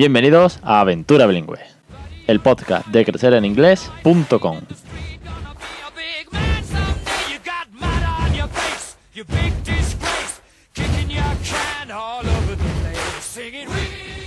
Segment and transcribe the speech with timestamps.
[0.00, 1.58] Bienvenidos a Aventura Bilingüe,
[2.26, 4.60] el podcast de crecereninglés.com.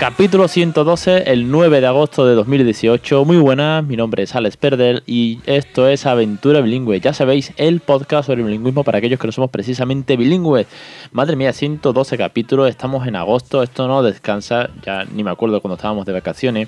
[0.03, 3.23] Capítulo 112, el 9 de agosto de 2018.
[3.23, 6.99] Muy buenas, mi nombre es Alex Perder y esto es Aventura Bilingüe.
[6.99, 10.67] Ya sabéis, el podcast sobre bilingüismo para aquellos que no somos precisamente bilingües.
[11.13, 15.75] Madre mía, 112 capítulos, estamos en agosto, esto no descansa, ya ni me acuerdo cuando
[15.75, 16.67] estábamos de vacaciones.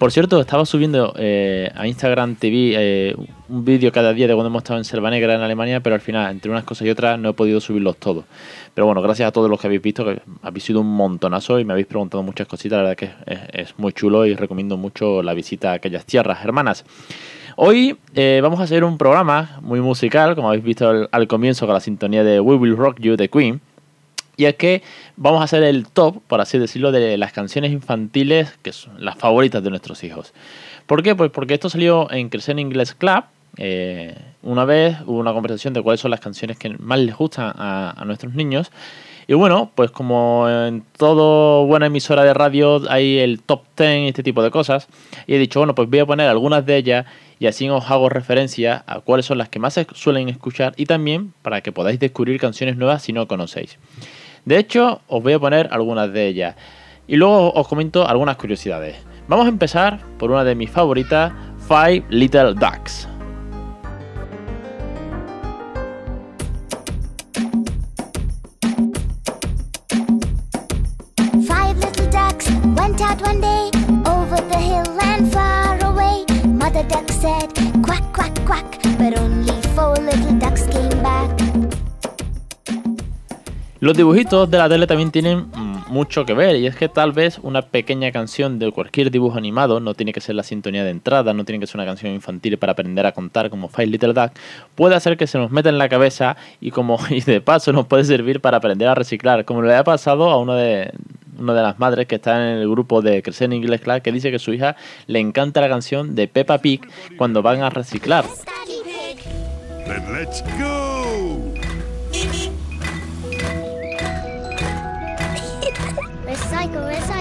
[0.00, 3.14] Por cierto, estaba subiendo eh, a Instagram TV eh,
[3.50, 6.00] un vídeo cada día de cuando hemos estado en Selva Negra en Alemania, pero al
[6.00, 8.24] final, entre unas cosas y otras, no he podido subirlos todos.
[8.72, 11.66] Pero bueno, gracias a todos los que habéis visto, que habéis sido un montonazo y
[11.66, 12.69] me habéis preguntado muchas cositas.
[12.70, 13.10] La verdad que
[13.52, 16.84] es, muy chulo y recomiendo mucho la visita a aquellas tierras hermanas.
[17.56, 21.66] Hoy eh, vamos a hacer un programa muy musical, como habéis visto al, al comienzo
[21.66, 23.60] con la sintonía de We Will Rock You de Queen.
[24.36, 24.82] Y es que
[25.16, 29.16] vamos a hacer el top, por así decirlo, de las canciones infantiles que son las
[29.16, 30.32] favoritas de nuestros hijos.
[30.86, 31.14] ¿Por qué?
[31.14, 33.24] Pues porque esto salió en Crecer en Inglés Club.
[33.56, 37.52] Eh, una vez hubo una conversación de cuáles son las canciones que más les gustan
[37.56, 38.70] a, nuestros niños.
[39.26, 44.08] Y bueno, pues como en todo buena emisora de radio hay el top 10 y
[44.08, 44.88] este tipo de cosas.
[45.26, 47.06] Y he dicho, bueno, pues voy a poner algunas de ellas
[47.38, 51.32] y así os hago referencia a cuáles son las que más suelen escuchar y también
[51.42, 53.78] para que podáis descubrir canciones nuevas si no conocéis.
[54.44, 56.56] De hecho, os voy a poner algunas de ellas.
[57.06, 58.96] Y luego os comento algunas curiosidades.
[59.28, 61.32] Vamos a empezar por una de mis favoritas,
[61.68, 63.09] Five Little Ducks.
[72.74, 73.70] Went out one day
[74.06, 76.24] over the hill and far away.
[76.46, 77.48] Mother duck said,
[77.82, 78.66] quack, quack, quack,
[78.98, 81.30] but only four little ducks came back.
[83.80, 87.12] Los dibujitos de la tele también tienen mm, mucho que ver y es que tal
[87.12, 90.90] vez una pequeña canción de cualquier dibujo animado, no tiene que ser la sintonía de
[90.90, 94.12] entrada, no tiene que ser una canción infantil para aprender a contar como Five Little
[94.12, 94.32] Duck,
[94.74, 97.86] puede hacer que se nos meta en la cabeza y como y de paso nos
[97.86, 100.92] puede servir para aprender a reciclar, como le ha pasado a una de
[101.40, 104.12] una de las madres que está en el grupo de Crecer en Inglés Class que
[104.12, 106.80] dice que a su hija le encanta la canción de Peppa Pig
[107.16, 108.24] cuando van a reciclar.
[110.12, 111.52] let's go.
[116.24, 117.19] Recycle, recycle,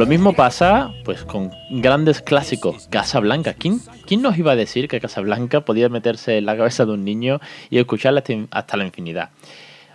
[0.00, 2.88] Lo mismo pasa pues con grandes clásicos.
[2.88, 3.52] Casablanca.
[3.52, 7.04] ¿Quién, ¿Quién nos iba a decir que Casablanca podía meterse en la cabeza de un
[7.04, 7.38] niño
[7.68, 9.28] y escucharla hasta la infinidad?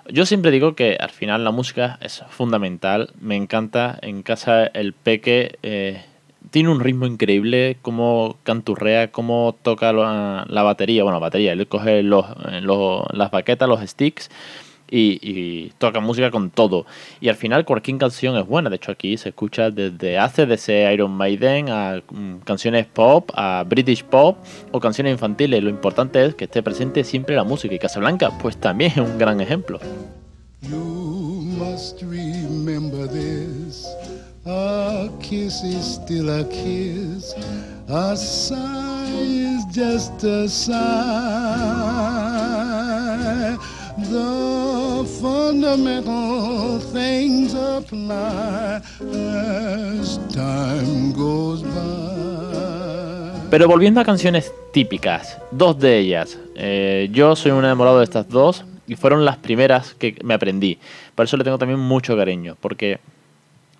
[0.07, 3.13] Yo siempre digo que al final la música es fundamental.
[3.19, 3.97] Me encanta.
[4.03, 6.03] En casa el peque eh,
[6.51, 7.77] tiene un ritmo increíble.
[7.81, 11.03] Cómo canturrea, cómo toca la, batería.
[11.03, 11.53] Bueno, batería.
[11.53, 12.27] Él coge los,
[13.11, 14.29] las baquetas, los sticks
[14.89, 16.85] y, toca música con todo.
[17.19, 18.69] Y al final cualquier canción es buena.
[18.69, 24.03] De hecho, aquí se escucha desde ACDC, Iron Maiden, a mm, canciones pop, a British
[24.03, 24.37] pop
[24.71, 25.63] o canciones infantiles.
[25.63, 27.75] Lo importante es que esté presente siempre la música.
[27.75, 29.79] Y Casablanca, pues también es un gran ejemplo.
[30.61, 33.87] You must remember this.
[34.47, 37.33] A kiss is still a kiss.
[37.87, 41.85] A sigh is just a sigh.
[43.97, 48.81] The fundamental things apply
[49.13, 53.49] as time goes by.
[53.49, 56.37] Pero volviendo a canciones típicas, dos de ellas.
[56.55, 60.77] Eh, yo soy un enamorado de estas dos y fueron las primeras que me aprendí.
[61.15, 62.99] Por eso le tengo también mucho cariño, porque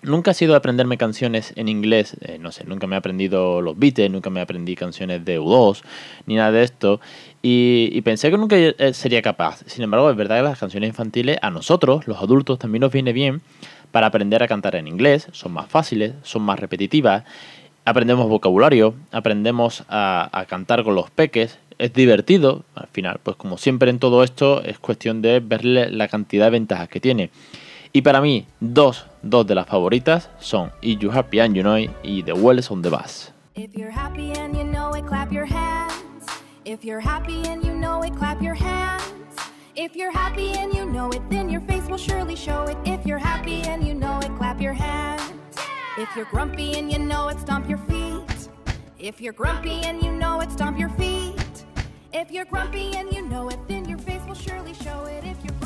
[0.06, 3.60] nunca he sido de aprenderme canciones en inglés, eh, no sé, nunca me he aprendido
[3.60, 5.82] los Beatles, nunca me aprendí canciones de U2,
[6.26, 7.00] ni nada de esto.
[7.42, 9.62] Y, pensé que nunca eh, sería capaz.
[9.66, 13.12] Sin embargo, es verdad que las canciones infantiles a nosotros, los adultos, también nos viene
[13.12, 13.42] bien
[13.92, 15.28] para aprender a cantar en inglés.
[15.32, 17.24] Son más fáciles, son más repetitivas.
[17.84, 21.58] Aprendemos vocabulario, aprendemos a, a cantar con los peques.
[21.78, 26.08] Es divertido, al final, pues como siempre en todo esto, es cuestión de verle la
[26.08, 27.30] cantidad de ventajas que tiene.
[27.96, 31.78] Y para mí, dos, dos de las favoritas son If You Happy and You Know
[31.78, 33.32] It y The Wells on the Bus.
[33.54, 36.26] If you're happy and you know it, clap your hands.
[36.66, 39.02] If you're happy and you know it, clap your hands.
[39.76, 42.76] If you're happy and you know it, then your face will surely show it.
[42.84, 45.32] If you're happy and you know it, clap your hands.
[45.96, 48.50] If you're grumpy and you know it, stomp your feet.
[48.98, 51.64] If you're grumpy and you know it, stomp your feet.
[52.12, 55.24] If you're grumpy and you know it, then your face will surely show it.
[55.24, 55.56] If you're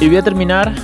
[0.00, 0.74] Y voy a terminar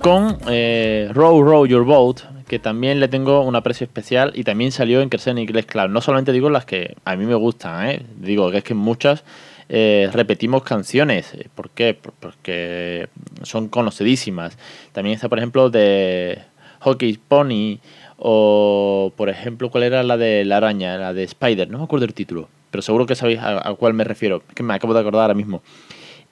[0.00, 4.72] con eh, Row Row Your Boat, que también le tengo un aprecio especial y también
[4.72, 5.88] salió en Crecer en Inglés Club.
[5.88, 8.02] No solamente digo las que a mí me gustan, ¿eh?
[8.16, 9.22] digo que es que muchas
[9.68, 11.32] eh, repetimos canciones.
[11.54, 11.98] ¿Por qué?
[12.20, 13.08] Porque
[13.42, 14.58] son conocidísimas.
[14.92, 16.42] También está, por ejemplo, de
[16.80, 17.78] Hockey Pony
[18.18, 20.96] o, por ejemplo, ¿cuál era la de la araña?
[20.96, 21.70] La de Spider.
[21.70, 24.42] No me acuerdo el título, pero seguro que sabéis a, a cuál me refiero.
[24.54, 25.62] que me acabo de acordar ahora mismo.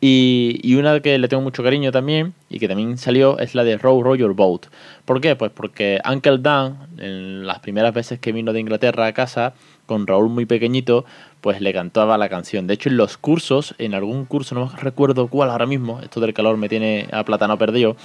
[0.03, 3.77] Y, una que le tengo mucho cariño también y que también salió es la de
[3.77, 4.67] Row Row Your Boat.
[5.05, 5.37] ¿Por qué?
[5.37, 9.53] Pues porque Uncle Dan, en las primeras veces que vino de Inglaterra a casa,
[9.91, 11.05] con Raúl muy pequeñito,
[11.41, 12.69] pues le cantaba la canción.
[12.69, 16.33] De hecho, en los cursos, en algún curso, no recuerdo cuál ahora mismo, esto del
[16.33, 17.97] calor me tiene a plátano perdido,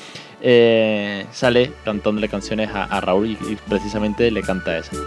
[0.42, 4.98] eh, sale cantándole canciones a, Raúl y precisamente le canta esa.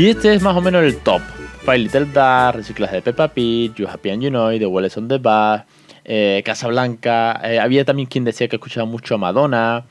[0.00, 1.20] Y este es más o menos el top.
[1.62, 5.08] Five Little Dark, Reciclaje de Peppa Pig, You Happy and You Know, The Wallace on
[5.08, 5.66] the Bar,
[6.06, 7.38] eh, Casablanca.
[7.44, 9.84] Eh, había también quien decía que escuchaba mucho a Madonna,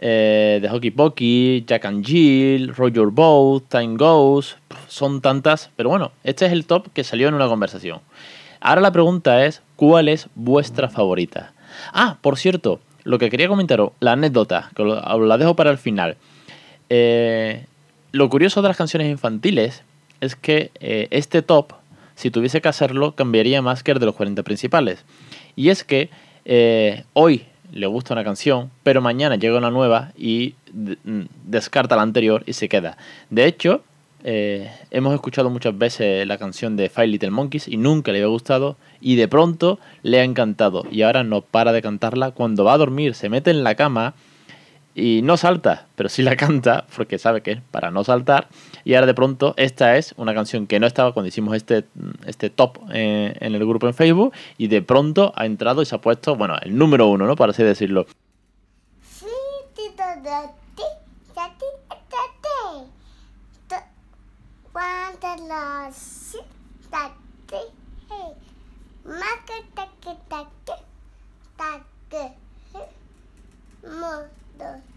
[0.00, 4.56] eh, The Hockey Pokey, Jack and Jill, Roger Boat, Time Goes.
[4.88, 8.00] Son tantas, pero bueno, este es el top que salió en una conversación.
[8.60, 11.52] Ahora la pregunta es, ¿cuál es vuestra favorita?
[11.92, 16.16] Ah, por cierto, lo que quería comentaros, la anécdota, que la dejo para el final.
[16.90, 17.64] Eh,
[18.12, 19.82] lo curioso de las canciones infantiles
[20.20, 21.72] es que eh, este top,
[22.14, 25.04] si tuviese que hacerlo, cambiaría más que el de los 40 principales.
[25.56, 26.10] Y es que
[26.44, 30.54] eh, hoy le gusta una canción, pero mañana llega una nueva y
[31.44, 32.98] descarta la anterior y se queda.
[33.30, 33.82] De hecho,
[34.24, 38.28] eh, hemos escuchado muchas veces la canción de Five Little Monkeys y nunca le había
[38.28, 42.30] gustado y de pronto le ha encantado y ahora no para de cantarla.
[42.30, 44.14] Cuando va a dormir se mete en la cama
[44.94, 48.48] y no salta, pero sí la canta porque sabe que es para no saltar.
[48.84, 51.84] Y ahora de pronto esta es una canción que no estaba cuando hicimos este,
[52.26, 55.94] este top eh, en el grupo en Facebook y de pronto ha entrado y se
[55.94, 57.36] ha puesto, bueno, el número uno, ¿no?
[57.36, 58.06] Para así decirlo.
[74.62, 74.91] the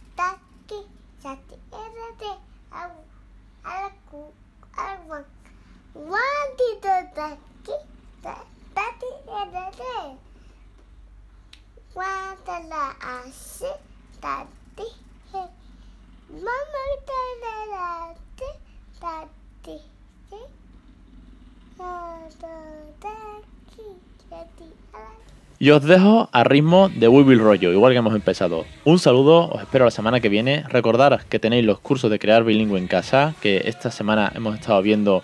[25.57, 28.65] Y os dejo a ritmo de Will Rollo, igual que hemos empezado.
[28.83, 30.65] Un saludo, os espero la semana que viene.
[30.67, 34.81] Recordad que tenéis los cursos de crear bilingüe en casa, que esta semana hemos estado
[34.81, 35.23] viendo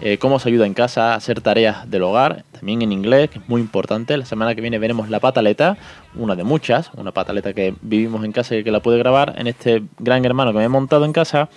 [0.00, 3.38] eh, cómo se ayuda en casa a hacer tareas del hogar, también en inglés, que
[3.38, 4.16] es muy importante.
[4.16, 5.76] La semana que viene veremos la pataleta,
[6.16, 9.46] una de muchas, una pataleta que vivimos en casa y que la puede grabar en
[9.46, 11.50] este gran hermano que me he montado en casa.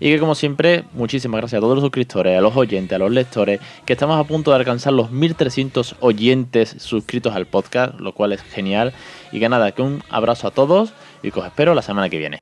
[0.00, 3.10] Y que como siempre, muchísimas gracias a todos los suscriptores, a los oyentes, a los
[3.10, 8.32] lectores, que estamos a punto de alcanzar los 1300 oyentes suscritos al podcast, lo cual
[8.32, 8.94] es genial.
[9.30, 12.18] Y que nada, que un abrazo a todos y que os espero la semana que
[12.18, 12.40] viene.